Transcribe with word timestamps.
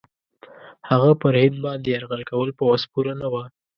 هغه 0.89 1.11
پر 1.21 1.33
هند 1.41 1.57
باندي 1.63 1.89
یرغل 1.95 2.21
کول 2.29 2.49
په 2.57 2.63
وس 2.69 2.83
پوره 2.91 3.13
نه 3.21 3.27
وه. 3.33 3.43